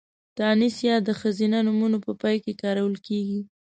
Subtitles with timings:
[0.37, 3.41] تانيث ۍ د ښځينه نومونو په پای کې کارول کېږي.